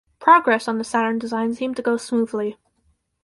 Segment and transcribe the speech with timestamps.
[0.17, 2.57] Progress on the Saturn design seemed to go smoothly.